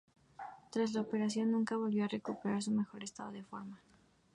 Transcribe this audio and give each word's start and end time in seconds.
Tras 0.71 0.93
la 0.93 1.01
operación, 1.01 1.51
nunca 1.51 1.77
volvió 1.77 2.05
a 2.05 2.07
recuperar 2.07 2.63
su 2.63 2.71
mejor 2.71 3.03
estado 3.03 3.31
de 3.33 3.43
forma. 3.43 3.79